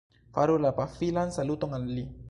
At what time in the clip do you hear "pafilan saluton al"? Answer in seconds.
0.79-1.85